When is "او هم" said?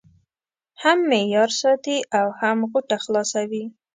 2.17-2.57